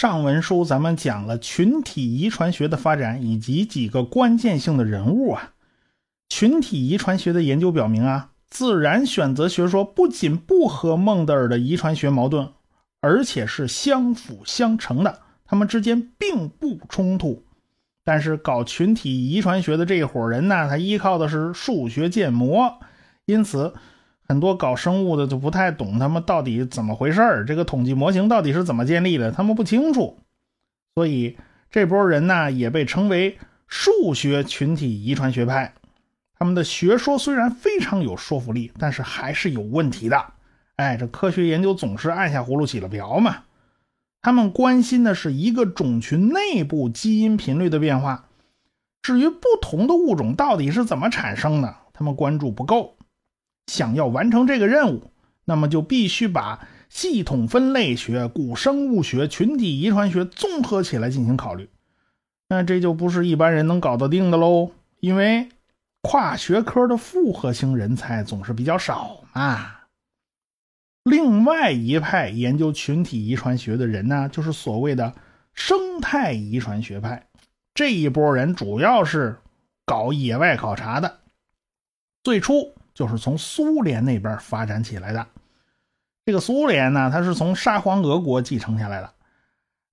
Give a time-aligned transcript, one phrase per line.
[0.00, 5.54] 上文书咱们讲了群体遗传学的发展以及几个关键性的人物啊。
[6.28, 12.48] 群体遗传学的研究表明啊，自然选择学说不仅不和孟德尔的遗传学矛盾，
[13.00, 17.44] 而且是相辅相成的，他们之间并不冲突。
[18.04, 22.78] 但是搞群体遗传学的这一伙人呢，他依靠的是数学建模，
[23.26, 23.74] 因此。
[24.28, 30.18] 很多搞生物的就不太懂他们到底怎么回事儿这个统计模型到底是怎么建立的，他们不清楚。
[30.94, 31.38] 所以
[31.70, 35.72] 这波人呢也被称为数学群体遗传学派。
[36.38, 40.24] 他们的学说虽然非常有说服力，但是还是有问题的。
[40.76, 43.44] 哎，这科学研究总是按下葫芦起了瓢嘛。
[44.20, 48.26] 他们关心的是一个种群内部基因频率的变化，
[49.00, 52.97] 至于不同的物种到底是怎么产生的，他们关注不够。
[53.68, 55.12] 想要完成这个任务，
[55.44, 61.68] 那么就必须把系统分类学、古生物学、群体遗传学综合起来进行考虑。
[62.48, 65.50] 那这就不是一般人能搞得定的喽，因为
[66.00, 69.74] 跨学科的复合型人才总是比较少嘛。
[71.04, 75.12] 另外一派研究群体遗传学的人呢，就是所谓的
[75.52, 77.26] 生态遗传学派。
[77.74, 79.36] 这一波人主要是
[79.84, 81.20] 搞野外考察的，
[82.22, 82.74] 最初。
[82.98, 85.24] 就是从苏联那边发展起来的。
[86.26, 89.08] 这个苏联呢，它是从沙皇俄国继承下来的。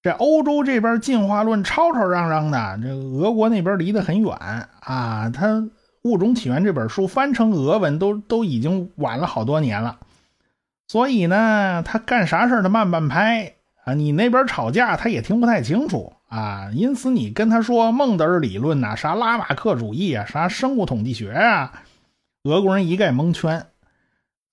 [0.02, 4.36] 这欧洲这边进化论吵吵嚷嚷的，这俄国那边离得很远
[4.80, 5.30] 啊。
[5.30, 5.48] 它
[6.02, 10.00] 《物种起源》这本书翻成俄文都都已经晚了好多年了，
[10.88, 13.94] 所以呢，他干啥事儿他慢半拍啊。
[13.94, 16.72] 你那边吵架，他也听不太清楚啊。
[16.74, 21.84] 因此，你跟他说孟德尔理论呐，啥拉马克主义啊，啥生物统计学啊。
[22.46, 23.66] 俄国人一概蒙圈，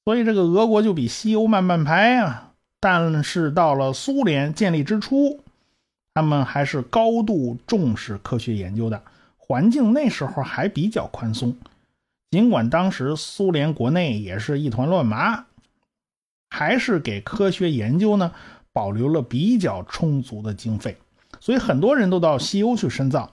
[0.06, 2.53] 所以这个俄国就比西欧慢半拍啊。
[2.80, 5.41] 但是到了苏联建立之初，
[6.14, 9.03] 他们还是高度重视科学研究的，
[9.36, 11.54] 环境那时候还比较宽松。
[12.30, 15.44] 尽管当时苏联国内也是一团乱麻，
[16.48, 18.32] 还是给科学研究呢
[18.72, 20.97] 保留了比较充足的经费，
[21.41, 23.30] 所以很多人都到西欧去深造。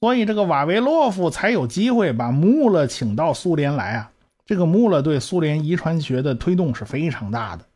[0.00, 4.12] 所以这个瓦维洛夫才有机会把穆勒请到苏联来啊！
[4.46, 7.66] 这个穆勒对苏联遗传学的推动是非常大的，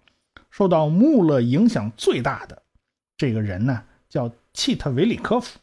[0.48, 2.62] 受到穆勒影响最大的
[3.16, 5.58] 这个人呢，叫契特维里科夫。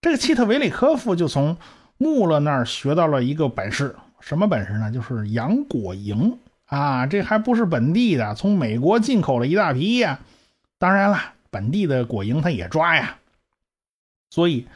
[0.00, 1.56] 这个契特维里科夫就从
[1.98, 4.92] 穆勒那儿学到了一个本事，什么本事呢？
[4.92, 6.36] 就是养果蝇
[6.66, 7.04] 啊！
[7.04, 10.20] 这还不是本地的，从美国进口了一大批呀。
[10.78, 11.18] 当然了，
[11.50, 13.18] 本地的果蝇他也抓呀，
[14.30, 14.68] 所以。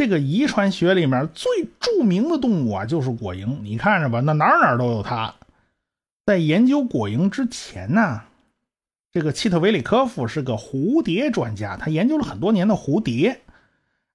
[0.00, 3.58] 这个遗传学里面最著名的动物啊，就是果蝇。
[3.60, 5.34] 你看着吧，那哪哪都有它。
[6.24, 8.22] 在研究果蝇之前呢，
[9.12, 13.42] 这个契特维里科夫是个蝴蝶专家，他研究了很多年的蝴蝶，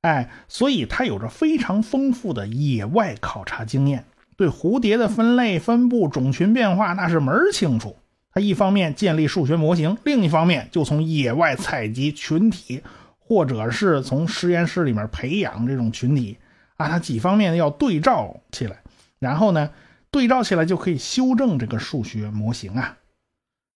[0.01, 7.95] 哎，所以他有着非常丰富的野外考察经验，对蝴蝶的分类、分布、种群变化那是门儿清楚。
[8.34, 12.81] 他一方面建立数学模型，另一方面就从野外采集群体。
[13.28, 16.38] 或者是从实验室里面培养这种群体
[16.78, 18.84] 啊，它几方面要对照起来，
[19.18, 19.72] 然后呢，
[20.12, 22.97] 对照起来就可以修正这个数学模型啊。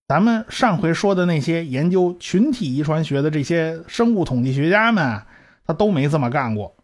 [0.07, 5.23] 咱们上回说的那些研究群体遗传学的这些生物统计学家们，
[5.65, 6.75] 他都没这么干过，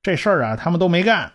[0.00, 1.32] 这事儿啊，他们都没干。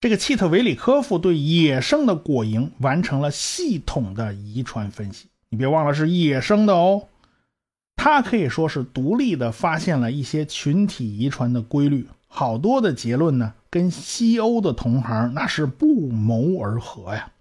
[0.00, 7.08] 这个契特维里科夫对野生的果蝇完成了系统的遗传分析，你别忘了是野生的哦。
[8.00, 17.32] 他可以说是独立的发现了一些群体遗传的规律，好多的结论呢，跟西欧的同行那是不谋而合呀。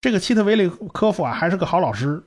[0.00, 2.22] 这个契特维里科夫啊，还是个好老师，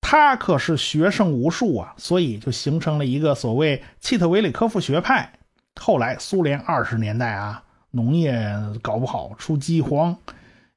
[0.00, 5.32] 他可是学生无数啊，所以就形成了一个所谓契特维里科夫学派。
[5.80, 8.40] 后来苏联二十年代啊，农业
[8.80, 10.16] 搞不好，出饥荒，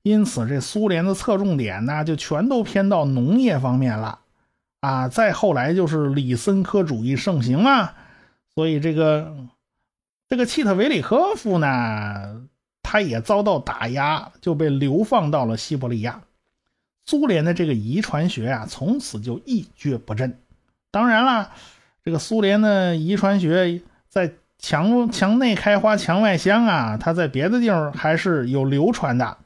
[0.01, 4.21] 因此这苏联的侧重点呢，就全都偏到农业方面了。
[4.79, 7.95] 啊，再后来就是李森科主义盛行啊，
[8.53, 9.35] 所以这个
[10.29, 12.43] 这个契特维里科夫呢，
[12.83, 16.21] 他也遭到打压，就被流放到了西伯利亚。
[17.05, 20.39] 苏联的这个遗传学啊，从此就一蹶不振。
[20.91, 21.51] 当然了，
[22.05, 29.37] 这个苏联的遗传学在墙墙内开花墙外香啊，它在别的地方还是有流传的。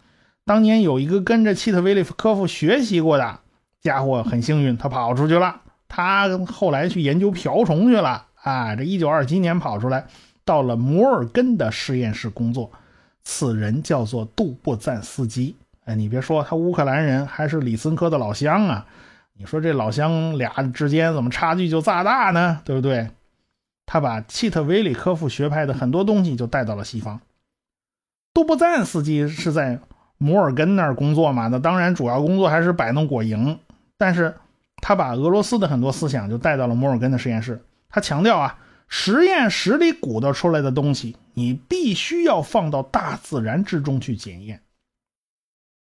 [0.43, 3.39] 当年有一个跟着契特维里科夫学习过的。
[3.81, 5.61] 家伙很幸运，他跑出去了。
[5.87, 8.27] 他后来去研究瓢虫去了。
[8.43, 10.05] 啊，这一九二七年跑出来，
[10.45, 12.71] 到了摩尔根的实验室工作。
[13.23, 15.55] 此人叫做杜布赞斯基。
[15.85, 18.85] 哎，你别说，他乌克兰人，还是李森科的老乡啊。
[19.33, 22.61] 你说这老乡俩之间怎么差距就咋大呢？
[22.63, 23.09] 对不对？
[23.85, 27.19] 他把契特维里科夫学派的很多东西就带到了西方。
[28.33, 29.79] 杜布赞斯基是在
[30.17, 31.47] 摩尔根那儿工作嘛？
[31.47, 33.57] 那当然主要工作还是摆弄果蝇，
[34.01, 34.35] 但是
[34.77, 37.63] 他把俄罗斯的很多思想就带到了摩尔根的实验室。
[37.87, 38.57] 他强调啊，
[38.87, 44.63] 实验室里鼓捣出来的东西，你必须要放到大自然之中去检验。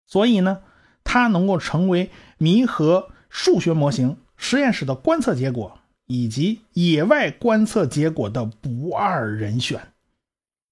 [0.08, 0.64] 所以呢，
[1.04, 2.10] 他能够成为
[2.40, 3.10] 弥合。
[3.34, 9.80] 数学模型、实验室的观测结果以及野外观测结果的不二人选。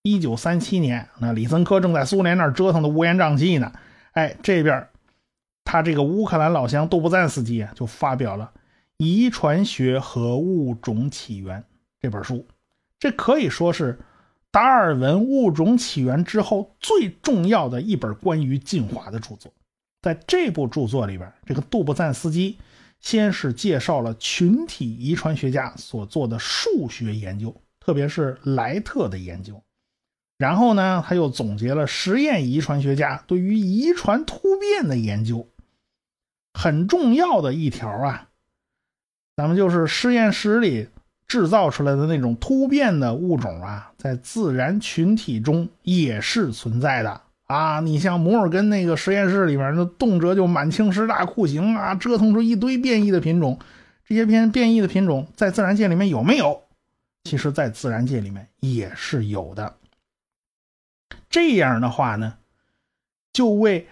[0.02, 3.72] 一九三七年，那李森科正在苏联那儿折腾的乌烟瘴气呢。
[4.12, 4.90] 哎，这边
[5.72, 8.52] 他这个乌克兰老乡杜布赞斯基啊，就发表了
[8.98, 11.60] 《遗传学和物种起源》
[12.02, 12.44] 这本书。
[12.98, 14.00] 这可以说是
[14.50, 19.54] 达尔文物种起源之后最重要的一本关于进化的著作。
[20.02, 22.58] 在这部著作里边，这个杜布赞斯基
[23.00, 29.62] 先是介绍了群体遗传学家所做的数学研究，特别是莱特的研究。
[30.40, 35.48] 然后呢，他又总结了实验遗传学家对于遗传突变的研究。
[36.60, 38.28] 很重要的一条啊，
[39.38, 40.90] 咱们就是实验室里
[41.26, 47.22] 制造出来的那种突变的物种啊，在自然群体中也是存在的。
[47.46, 53.58] 啊，你像摩尔根那个实验室里面，那动辄就满清十大酷刑啊，折腾出一堆变异的品种。
[54.06, 56.62] 这些变变异的品种在自然界里面有没有？
[57.24, 59.78] 其实，在自然界里面也是有的。
[61.30, 62.36] 这样的话呢，
[63.32, 63.88] 就为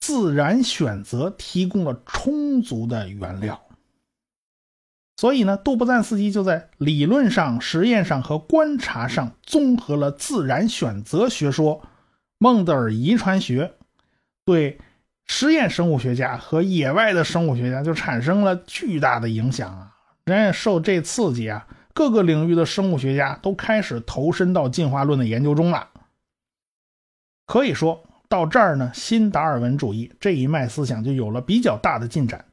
[0.00, 3.62] 自然选择提供了充足的原料。
[5.16, 11.82] 所以呢，杜布赞斯基就在理论上、实验上和观察上综合了自然选择学说。
[12.42, 13.74] 孟德尔遗传学
[14.46, 14.80] 对
[15.26, 19.94] 实验生物学家和野外的生物学家就产生了巨大的影响啊！
[20.24, 25.90] 人受这刺激啊，各个领域的生物学家都开始投身到进化论的研究中了。
[27.44, 32.44] 可以说到这儿呢，新达尔文主义这一脉思想就有了比较大的进展。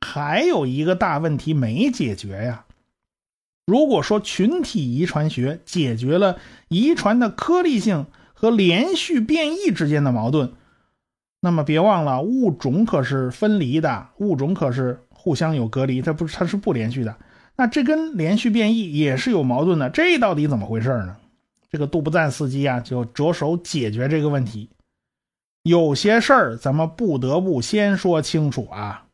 [0.00, 2.64] 还有一个大问题没解决呀！
[3.66, 10.52] 如果说群体遗传学解决了遗传的颗粒性，和连续变异之间的矛盾，
[11.40, 17.16] 那么别忘了，物种可是分离的，物种可是互相有隔离，它不它是不连续的。
[17.56, 21.16] 那这跟连续变异也是有矛盾的，这到底怎么回事呢？
[21.68, 24.70] 这个杜布赞斯基啊，就着手解决这个问题。
[25.62, 29.04] 有些事儿咱们不得不先说清楚啊，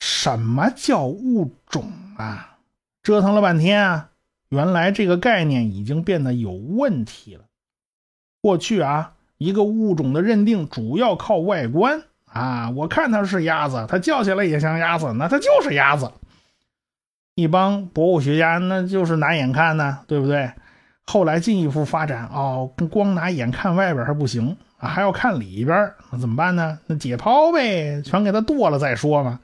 [0.00, 2.56] 什么叫物种啊？
[3.02, 4.10] 折腾了半天啊，
[4.48, 7.44] 原来这个概念已经变得有问题了。
[8.40, 16.10] 过去啊，一个物种的认定主要靠外观啊，我看它是鸭子，它叫起来也像鸭子，那它就是鸭子。
[17.34, 20.50] 一帮博物学家那就是拿眼看呢，对不对？
[21.06, 26.78] 后来进一步发展，哦，光拿眼看外边还不行啊，还要看里边，那怎么办呢？
[26.86, 29.40] 那解剖呗，全给它剁了再说嘛。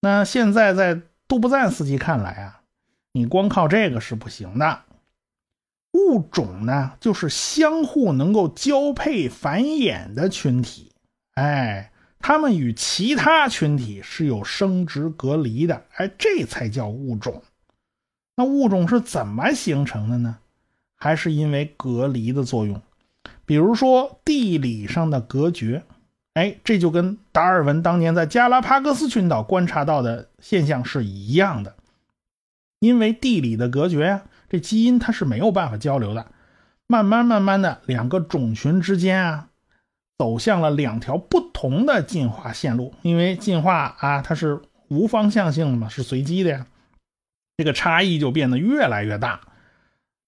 [0.00, 2.62] 那现在在杜布赞斯基看来啊，
[3.12, 4.80] 你光靠这个是不行的。
[5.92, 10.92] 物种呢，就是相互能够交配繁衍的群体，
[11.34, 17.42] 哎，它们与其他群体是有生殖隔离的，哎，这才叫物种。
[18.36, 20.38] 那物种是怎么形成的呢？
[20.96, 22.80] 还是因为隔离的作用，
[23.50, 25.82] 比如说地理上的隔绝，
[26.34, 31.74] 哎，这就跟达尔文当年在加拉帕戈斯群岛观察到的现象是一样的，
[32.78, 34.22] 因为地理的隔绝呀。
[34.48, 36.26] 这基因它是没有办法交流的，
[36.86, 39.48] 慢慢慢慢的，两个种群之间啊，
[40.16, 42.94] 走向了两条不同的进化线路。
[43.02, 46.66] 因为进化啊，它是无方向性的嘛，是随机的呀，
[47.56, 49.40] 这个差异就变得越来越大。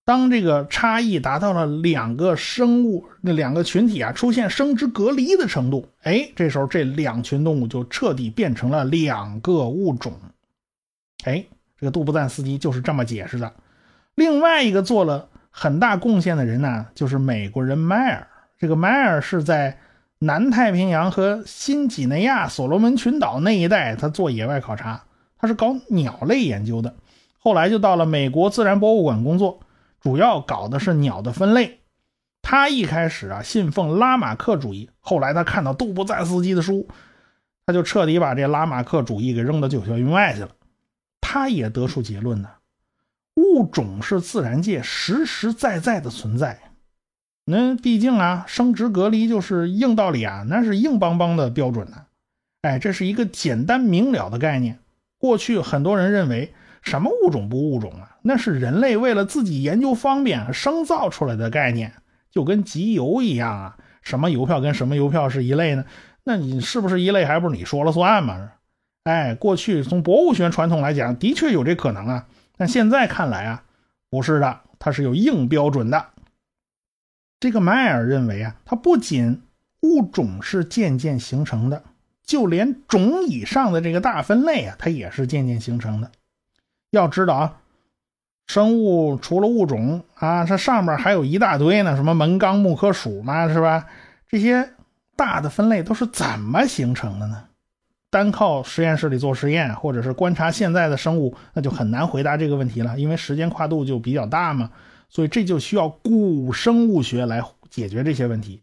[0.04, 10.12] 当这个差异达到了两个生物那两个群体啊出现生殖隔离的程度，哎，这时候这两群动物就彻底变成了两个物种。
[11.24, 11.44] 哎，
[11.78, 13.52] 这个杜布赞斯基就是这么解释的。
[14.16, 18.26] 另外一个做了很大贡献的人呢，就是美国人迈尔。
[18.58, 19.78] 这个迈尔是在
[20.18, 25.04] 南太平洋和新几内亚、所罗门群岛那一带，他做野外考察，
[25.38, 26.94] 他是搞鸟类研究的。
[27.38, 29.60] 后来就到了美国自然博物馆工作，
[30.02, 31.80] 主要搞的是鸟的分类。
[32.42, 36.88] 他一开始啊信奉拉马克主义，后来他看到杜布赞斯基的书，
[37.64, 40.50] 他就彻底把这拉马克主义给扔到九霄云外去了。
[41.20, 42.50] 他也得出结论呢。
[43.36, 46.60] 物种是自然界实实在在的存在，
[47.46, 52.06] 那毕竟啊，生殖隔离就是硬道理啊，那是硬邦邦的标准呢。
[52.60, 54.80] 哎，这是一个简单明了的概念。
[55.16, 61.92] 过去很多人认为什么物种不物种啊，那是人类为了自己研究方便生造出来的概念，
[62.30, 63.76] 就跟集邮一样啊。
[64.02, 65.84] 什么邮票跟什么邮票是一类呢？
[66.24, 68.52] 那你是不是一类，还不是你说了算吗？
[69.04, 72.26] 哎，过去从博物学传统来讲，的确有这可能啊。
[72.56, 73.64] 但现在看来啊，
[74.10, 76.06] 不是的，它是有硬标准的。
[77.40, 79.42] 这个迈尔认为啊，它不仅
[79.80, 81.82] 物种是渐渐形成的。
[82.24, 86.10] 就连种以上的这个大分类啊，它也是渐渐形成的。
[86.92, 87.56] 要知道啊，
[88.46, 93.86] 生物除了物种啊，它上面还有一大堆呢，什么门纲目科属嘛，是吧？
[94.28, 94.70] 这些
[95.16, 97.44] 大的分类都是怎么形成的呢？
[98.10, 104.70] 单靠实验室里做实验，或者是观察现在的生物，那就很难回答这个问题了，因为时间跨度就比较大嘛。
[105.08, 108.62] 所以这就需要古生物学来解决这些问题。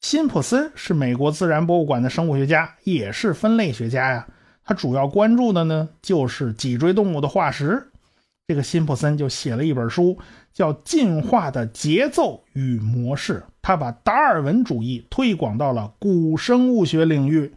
[0.00, 4.28] 辛普森是美国自然博物馆的生物学家，也是分类学家呀。
[4.68, 7.90] 他主要关注的呢，就是脊椎动物的化石。
[8.46, 10.18] 这个辛普森就写了一本书，
[10.52, 13.44] 叫《进化的节奏与模式》。
[13.62, 17.54] 他把达尔文主义推广到了古生物学领域。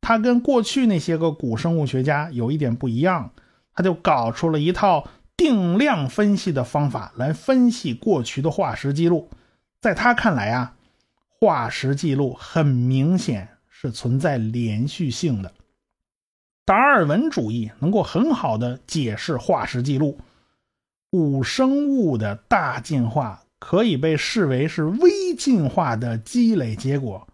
[0.00, 3.30] 他跟过去那些个古生物学家有一点不一样，
[3.72, 9.30] 他就搞出了一套定量分析的方法来分析过去的化石记录。
[9.80, 10.74] 在他看来啊。
[11.42, 15.50] 化石记录很明显是存在连续性的。
[16.70, 20.20] 达尔文主义能够很好的解释化石记录，
[21.10, 27.26] 古生物的大进化可以被视为是微进化的积累结果，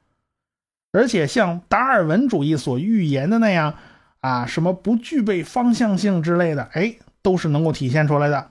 [0.90, 3.74] 而且像达尔文主义所预言的那样，
[4.20, 8.50] 啊，什么不具备方向性之类的，哎，都是能够体现出来的。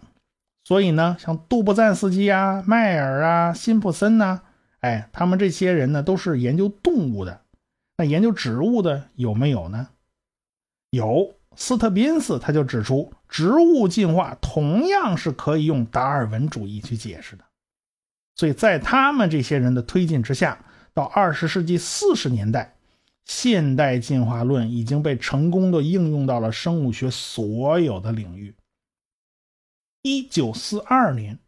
[0.66, 4.42] 所以呢，像杜布赞斯基啊、迈尔啊、辛普森呐。
[4.82, 7.42] 哎，他们这些人呢，都是研究动物的，
[7.98, 9.88] 那研究植物的有没有呢？
[10.96, 17.46] 有，斯特宾斯他就指出，植物进化同样是可以用达尔文主义去解释的。
[18.36, 22.76] 所以在他们这些人的推进之下，到二十世纪四十年代，
[23.26, 28.56] 现代进化论已经被成功的应用到了生物学所有的领域。
[30.02, 31.40] 一九四二年，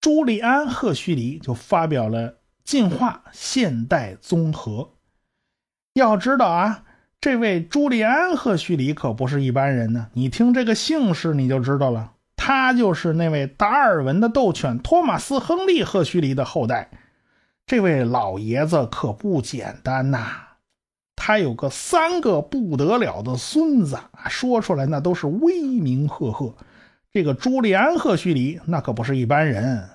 [0.00, 2.36] 朱利安·赫胥黎就发表了。
[2.64, 4.98] 进化现代综合，
[5.94, 6.84] 要知道啊，
[7.20, 10.06] 这位朱利安·赫胥黎可不是一般人呢。
[10.12, 16.90] 你听这个姓氏，你就知道了，他就是那位达尔文的斗犬托马斯·亨利·赫胥黎的后代。
[17.66, 20.26] 这位老爷子可不简单呐，
[21.16, 23.98] 他有个三个不得了的孙子，
[24.28, 26.54] 说出来那都是威名赫赫。
[27.12, 29.88] 这个朱利安·赫胥黎那可不是一般人。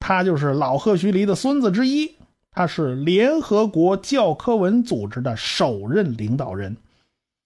[0.00, 2.16] 他就是老赫胥黎的孙子之一，
[2.52, 6.76] 他是联合国教科文组织的首任领导人，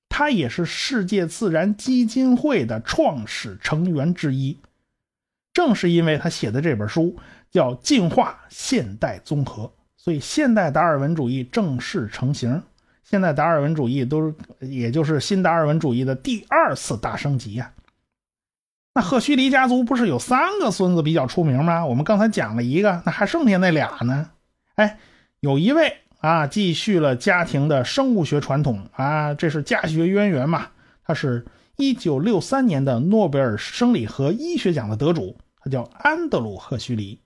[0.08, 4.58] 他也是世界自然基金会的创始成员之一。
[5.54, 7.16] 正是因为他写的这本书
[7.50, 9.62] 叫《进化现代综合》，
[9.96, 12.62] 所以现代达尔文主义正式成型。
[13.04, 17.72] 现代达尔文主义都也就是新达尔文主义的第二次大升级呀。
[18.94, 21.86] 那赫胥黎家族不是有三个孙子比较出名吗？
[21.86, 24.30] 我们刚才讲了一个，那还剩下那俩呢？
[24.76, 24.98] 哎，
[25.40, 30.68] 有一位啊，继续了家庭的生物学传统啊，这是家学渊源嘛。
[31.04, 31.44] 他是
[31.76, 37.20] 一九六三年的诺贝尔生理和医学奖的得主，他叫安德鲁·赫胥黎。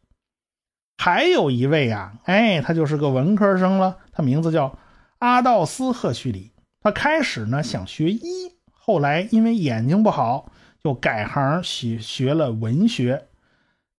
[0.99, 4.79] 还有一位啊，哎，他就是个文科生了，他名字叫
[5.19, 6.53] 阿道斯·赫胥黎。
[6.83, 8.23] 他开始呢想学医，
[8.73, 10.51] 后来因为眼睛不好。
[10.83, 13.27] 就改行学学了文学，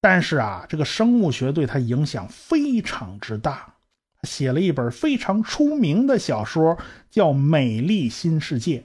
[0.01, 3.75] 但是啊，这个生物学对他影响非常之大。
[4.23, 6.77] 写了一本非常出名的小说，
[7.09, 8.79] 叫《美丽新世界》，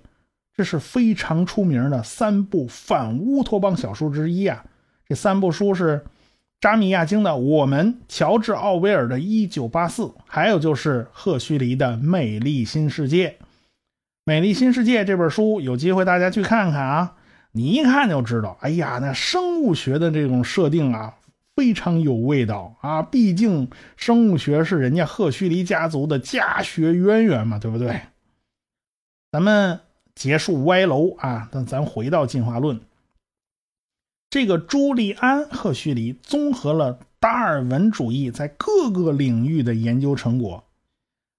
[0.54, 4.64] 这是非常出名的三部反乌托邦小说之一啊。
[5.06, 6.04] 这三部书是
[6.58, 13.28] 扎米亚京的《我们》，乔治奥威尔的《一九八四》，还有就是赫胥黎的《美丽新世界》。
[14.24, 17.15] 《美丽新世界》这本书有机会大家去看看啊。
[17.56, 21.16] 你一看就知道，哎呀，那生物学的这种设定啊，
[21.56, 23.00] 非常有味道啊！
[23.00, 28.02] 毕竟生物学是人家赫胥黎家族的家学渊源嘛，对不对？
[29.32, 29.80] 咱们
[30.14, 32.78] 结束歪楼啊，那咱回到进化论。
[34.28, 40.64] 这个朱利安·赫胥黎综合了达尔文主义在各个领域的研究成果，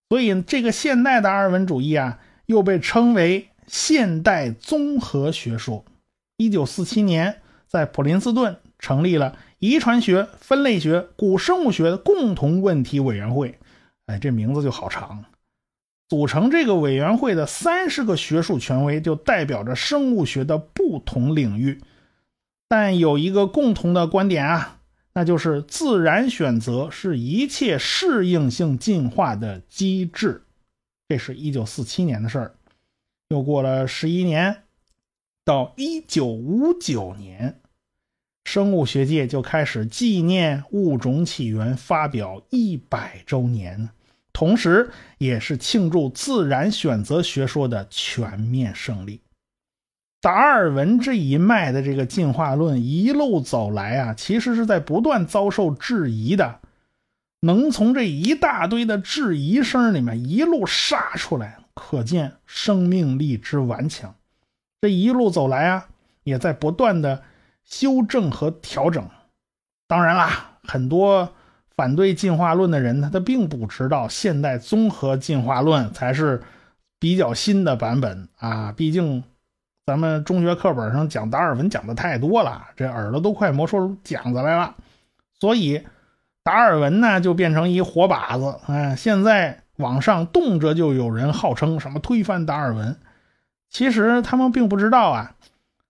[0.09, 5.85] 所以这个现代达尔文主义啊，又被称为现代综合学说。
[6.37, 13.57] 一九四七年，在普林斯顿成立了遗传学、分类学、古生物学的共同问题委员会。
[14.05, 15.25] 哎，这名字就好长。
[16.07, 21.81] 组成这个委员会的三十个学术权威就代表着生物学的不同领域，
[22.69, 24.79] 但有一个共同的观点啊，
[25.15, 30.43] 那就是自然选择是一切适应性进化的机制。
[31.09, 32.55] 这是一九四七年的事儿，
[33.27, 34.63] 又过了十一年，
[35.47, 37.61] 到一九五九年，
[38.43, 43.87] 生物学界就开始纪念物种起源发表一百周年。
[44.33, 49.21] 同时，也是庆祝自然选择学说的全面胜利。
[50.19, 56.59] 达尔文这一脉的这个进化论一路走来啊，其实是在不断遭受质疑的。
[57.39, 64.13] 能从这一大堆的质疑声里面一路杀出来，可见生命力之顽强。
[64.81, 65.87] 这一路走来啊，
[66.23, 67.21] 也在不断的
[67.63, 69.07] 修正和调整。
[69.87, 71.33] 当然啦，很多。
[71.75, 76.41] 反对进化论的人呢，他并不知道现代综合进化论才是
[76.99, 78.73] 比较新的版本啊！
[78.75, 79.23] 毕竟
[79.85, 84.73] 咱们中学课本上讲达尔文讲的太多了，这耳朵都快磨出茧子来了。
[85.39, 85.83] 所以
[86.43, 88.59] 达尔文呢就变成一活靶子。
[88.65, 92.97] 哎，现在网上动辄就有人号称什么推翻达尔文，
[93.69, 95.35] 其实他们并不知道啊，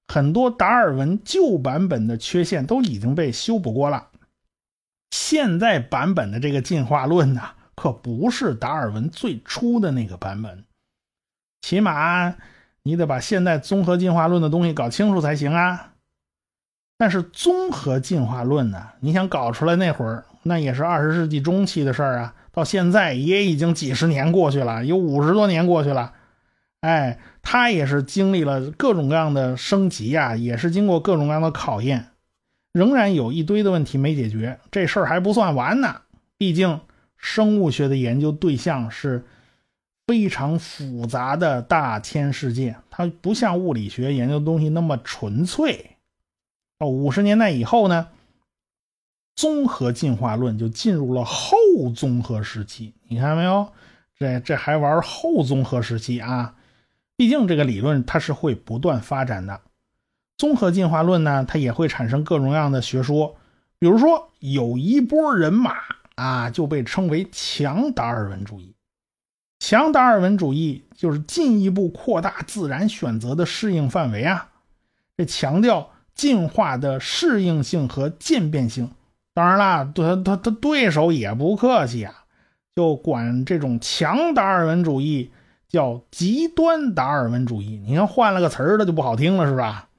[0.08, 4.08] 很多达尔文旧版本的缺陷都已经被修补过了。
[5.12, 7.42] 现在版本的这个进化论呢，
[7.76, 10.66] 可不是达尔文最初的那个版本。
[11.62, 12.36] 起码
[12.84, 15.94] 你得把现代综合进化论的东西搞清楚才行啊。
[16.98, 22.34] 但是综合进化论呢，你想搞出来那会儿，那也是二十世纪中期的事儿啊。
[22.52, 26.14] 到现在也已经几十年过去了，有五十多年过去了。
[26.82, 27.20] 哎，
[27.50, 32.08] 它也是经历了各种各样的升级呀，也是经过各种各样的考验。
[32.74, 36.02] 仍然有一堆的问题没解决，这事儿还不算完呢。
[36.38, 36.82] 毕竟
[37.16, 39.24] 生物学的研究对象是
[40.08, 45.92] 非常复杂的大千世界，它不像物理学研究东西那么纯粹。
[46.80, 48.10] 哦，五十年代以后呢，
[49.38, 51.56] 综合进化论就进入了后
[51.96, 52.94] 综合时期。
[53.08, 53.72] 你看没有？
[54.20, 56.54] 这这还玩后综合时期啊？
[57.18, 59.60] 毕竟这个理论它是会不断发展的。
[60.38, 63.36] 综合进化论呢，它也会产生各种各样的学说，
[63.80, 65.76] 比如说有一波人马
[66.16, 68.76] 啊，就被称为强达尔文主义。
[69.60, 74.50] 强达尔文主义就是进一步扩大自然选择的适应范围啊，
[75.18, 78.92] 这强调进化的适应性和渐变性。
[79.34, 82.26] 当然啦，他他他对手也不客气啊，
[82.76, 85.32] 就管这种强达尔文主义
[85.70, 87.82] 叫极端达尔文主义。
[87.86, 89.90] 你看换了个词儿，它就不好听了，是吧？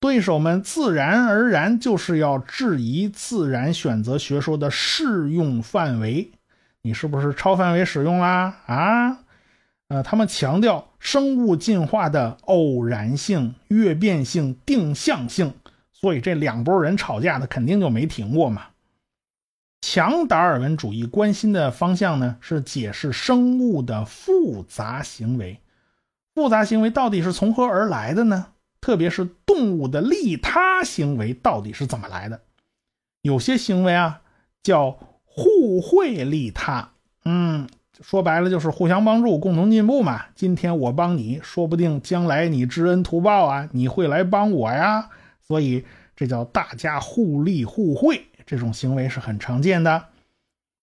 [0.00, 6.30] 对手们自然而然就是要质疑自然选择学说的适用范围，
[6.82, 8.54] 你是不是超范围使用啦？
[8.66, 9.18] 啊，
[9.88, 15.52] 呃，他们强调生物进化的偶然性、跃变性、定向性，
[15.92, 18.66] 所以这两拨人吵架的肯定就没停过嘛。
[19.80, 25.60] 强达尔文主义关心的方向呢，是解释生物的复杂行为，
[26.34, 28.46] 复杂行为到底是从何而来的呢？
[28.80, 32.40] 特别是动物的利他行为到底是怎么来的？
[33.22, 34.22] 有些行为啊
[34.62, 36.90] 叫互惠利他，
[37.24, 37.68] 嗯，
[38.00, 40.26] 说白了就是互相帮助、共同进步嘛。
[40.34, 45.10] 今天我帮你，说不定将来你知恩图报啊，你会来帮我呀。
[45.40, 50.06] 所以这叫大家互利互惠，这种行为是很常见的。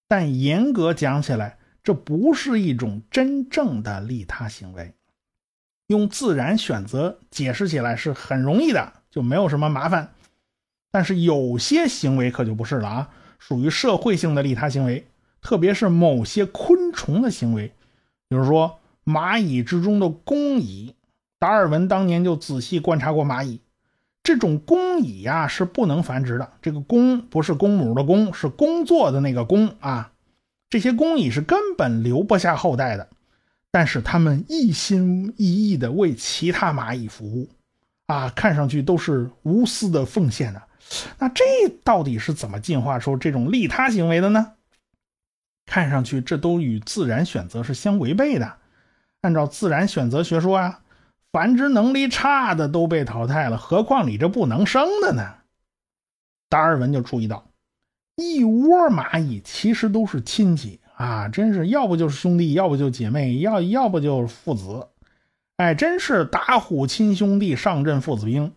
[0.07, 4.93] 但严格讲起来，这不是一种真正的利他行为。
[5.87, 10.13] 用自然选择解释起来是很容易的，就没有什么麻烦。
[10.91, 15.07] 但是有些行为可就不是了啊，属于社会性的利他行为，
[15.41, 17.73] 特别是某些昆虫的行为，
[18.29, 20.93] 比如说蚂蚁之中的工蚁。
[21.39, 23.59] 达尔文当年就仔细观察过蚂蚁，
[24.25, 26.51] 这种工蚁呀是不能繁殖的。
[26.61, 30.11] 这个“工”不是公母的“工”，是工作的那个“工”啊。
[30.69, 33.07] 这些工蚁是根本留不下后代的。
[33.69, 37.49] 但是他们一心一意的为其他蚂蚁服务，
[38.07, 40.63] 啊，看上去都是无私的奉献的。
[41.19, 41.43] 那这
[41.83, 44.53] 到底是怎么进化出这种利他行为的呢？
[45.67, 48.53] 看上去这都与自然选择是相违背的。
[49.21, 50.79] 按照自然选择学说啊，
[51.35, 55.33] 繁殖能力差的都被淘汰了，何况你这不能生的呢？
[56.47, 57.45] 达尔文就注意到，
[58.15, 60.79] 一窝蚂蚁其实都是亲戚。
[60.95, 64.87] 啊，真是要不就是兄弟，要不就姐妹，要要不就是父子，
[65.57, 68.53] 哎，真是打虎亲兄弟，上阵父子兵。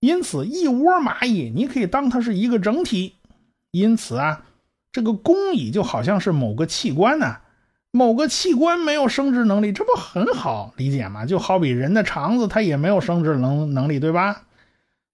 [0.00, 3.14] 因此，一窝蚂蚁你可以当它是一个整体。
[3.70, 4.44] 因此啊，
[4.90, 7.36] 这个工蚁就好像是某个器官呢，
[7.92, 11.26] 某个器官没有生殖能力，这不很好理解吗？
[11.26, 14.42] 就好比人的肠子，它也没有生殖能能力，对吧？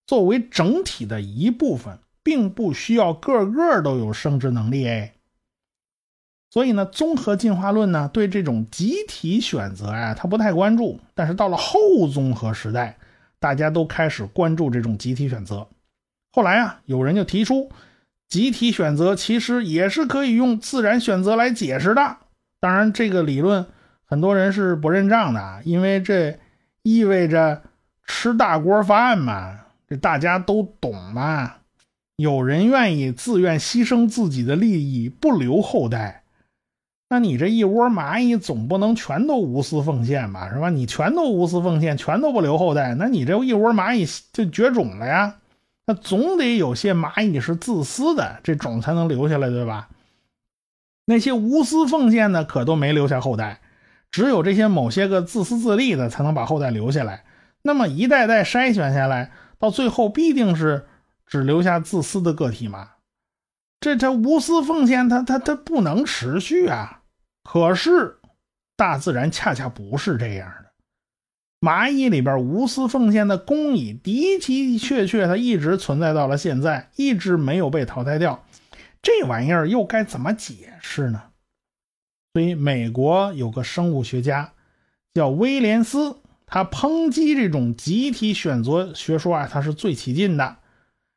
[0.07, 5.13] 作为整体的一部分，并不需要个个都有生殖能力哎。
[6.51, 11.01] 所以呢，综合进化论呢对这种集体选择啊，它不太关注。
[11.15, 12.99] 但是到了后综合时代，
[13.39, 15.67] 大家都开始关注这种集体选择。
[16.31, 17.71] 后来啊，有人就提出，
[18.29, 22.19] 集体选择其实也是可以用自然选择来解释的。
[22.67, 23.65] 当然，这个理论
[24.05, 26.37] 很多人是不认账的，因为这
[26.83, 27.63] 意味着
[28.05, 29.57] 吃大锅饭嘛，
[29.89, 31.55] 这大家都懂嘛。
[32.17, 36.25] 有人愿意自愿牺牲自己的利益，不留后代。
[37.09, 40.69] 那你这一窝蚂蚁总不能全都无私奉献吧，是吧？
[40.69, 45.37] 你全都无私奉献，全都不留后代，那你这一窝蚂蚁就绝种了呀。
[45.87, 49.89] 那总得有些蚂蚁是自私的，这种才能留下来，对吧？
[51.07, 53.61] 那些无私奉献的可都没留下后代，
[54.11, 57.25] 只有这些某些个自私自利的才能把后代留下来。
[57.63, 60.87] 那么一代代筛选下来，到最后必定是
[61.27, 62.91] 只留下自私的个体嘛？
[63.81, 67.03] 这这无私奉献，它它它不能持续啊！
[67.45, 68.19] 可是
[68.77, 70.73] 大自然恰恰不是这样的，
[71.61, 78.46] 蚂蚁里边无私奉献的工蚁的的确确，它一直存在到了现在，一直没有被淘汰掉。
[79.07, 81.23] 这玩意儿又该怎么解释呢？
[82.35, 84.53] 所以美国有个生物学家
[85.15, 90.57] 叫威廉斯，他抨击这种集体选择学说啊，他是最起劲的。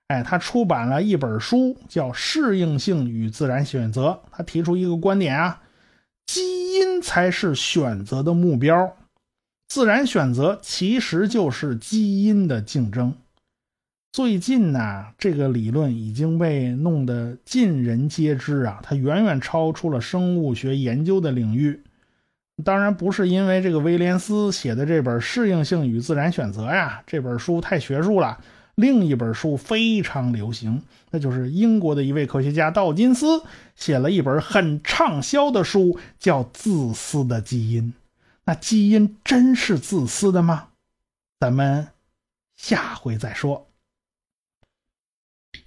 [0.10, 4.10] 哎，他出版了一本书，叫《适应性与自然选择》。
[4.32, 5.63] 他提出一个观点啊，
[6.28, 8.95] 基因才是选择的目标，
[9.67, 13.15] 自然选择其实就是基因的竞争。
[14.12, 21.84] 最近呢，这个理论已经被弄得尽人皆知啊，它远远超出了生物学研究的领域。
[22.65, 28.39] 当然不是因为这个威廉斯写的这本《适应性与自然选择》呀，这本书太学术了。
[28.74, 33.43] 另一本书非常流行，那就是英国的一位科学家道金斯
[33.76, 37.84] 写了一本很畅销的书，叫《自私的基因》。
[38.45, 40.69] 那基因真是自私的吗？
[41.39, 41.89] 咱们
[42.56, 43.68] 下回再说。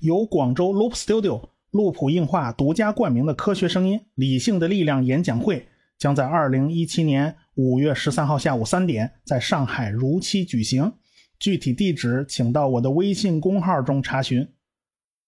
[0.01, 5.67] 由广州 Loop Studio 路普映画独家冠名的科学声音《理性的力量》演讲会，
[5.99, 10.93] 将在二零一七年五月十三号下午三点在上海如期举行。
[11.39, 14.47] 具体地址请到我的微信公号中查询。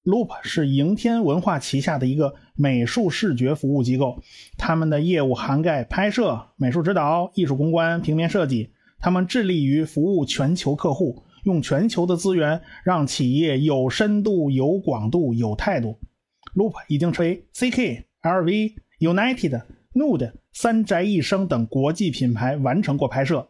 [0.05, 4.23] Loop 是迎天文化旗下的一个美术视觉服务机构，
[4.59, 8.71] 他们的业务涵盖拍摄、美术指导、艺术公关、平面设计。
[9.01, 15.99] 他们致力于服务全球客户，用全球的资源让企业有深度、有广度、有态度。
[16.55, 19.63] Loop 已经为 CK、LV、United、
[19.95, 23.47] Nude、三宅一生等国际品牌完成过拍摄。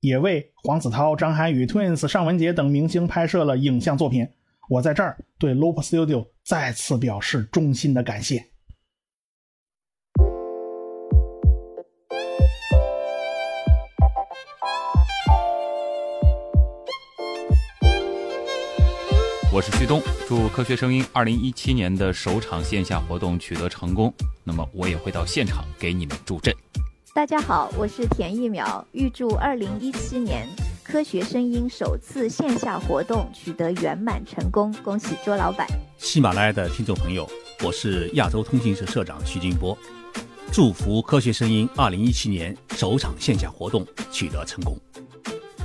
[0.00, 4.26] 也为黄子韬、张涵予、Twins、尚雯婕等明星拍摄了影像作品。
[4.68, 8.51] 我在这儿对 Loop Studio 再次表示衷心的感谢。
[19.54, 24.10] 我是旭东，祝科学声音二零一七年的首场线下活动取得成功。
[24.44, 26.56] 那么我也会到现场给你们助阵。
[27.12, 30.48] 大家好，我是田一苗，预祝二零一七年
[30.82, 35.68] 科学声音首次线下活动取得圆满成功，恭喜周老板！
[35.98, 37.28] 喜马拉雅的听众朋友，
[37.62, 39.76] 我是亚洲通信社社长徐金波，
[40.50, 44.78] 祝福科学声音二零一七年首场线下活动取得成功。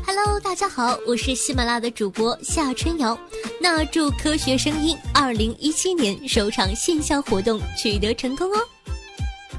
[0.10, 3.20] Hello，大家好，我是喜马拉雅的主播夏春瑶，
[3.60, 8.58] 那祝科学声音二零一七年首场线下活动取得成功哦。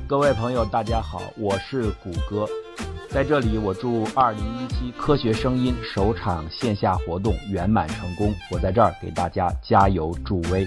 [0.06, 2.48] 各位朋友，大家好，我是谷歌，
[3.10, 10.66] 在这里我祝二零一七科学声音首场线下活动圆满成功，我在这儿给大家加油助威。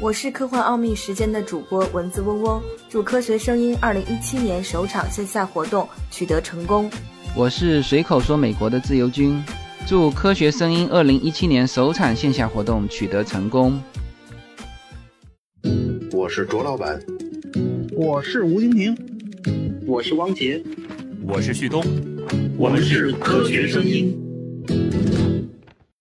[0.00, 6.90] 我是科幻奥秘时间的主播蚊子嗡嗡，祝科学声音二零一七年首场线下活动取得成功。
[7.36, 9.40] 我是随口说美国的自由军，
[9.86, 13.80] 祝科学声音二零一七年首场线下活动取得成功。
[16.12, 17.00] 我是卓老板。
[17.92, 18.96] 我是吴金平，
[19.86, 20.60] 我是汪杰，
[21.22, 21.84] 我是旭东，
[22.58, 24.18] 我们是科学声音。